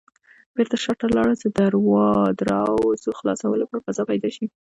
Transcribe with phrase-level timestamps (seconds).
[0.55, 1.57] بېرته شاته لاړل چې د
[2.41, 4.45] دراوزو خلاصولو لپاره فضا پيدا شي.